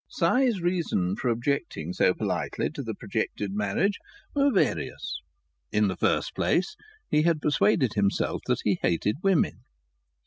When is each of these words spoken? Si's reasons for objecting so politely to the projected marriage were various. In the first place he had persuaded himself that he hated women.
Si's 0.09 0.59
reasons 0.63 1.19
for 1.19 1.29
objecting 1.29 1.93
so 1.93 2.11
politely 2.15 2.71
to 2.71 2.81
the 2.81 2.95
projected 2.95 3.51
marriage 3.53 3.99
were 4.33 4.49
various. 4.51 5.19
In 5.71 5.89
the 5.89 5.95
first 5.95 6.33
place 6.33 6.75
he 7.07 7.21
had 7.21 7.39
persuaded 7.39 7.93
himself 7.93 8.41
that 8.47 8.61
he 8.63 8.79
hated 8.81 9.17
women. 9.21 9.59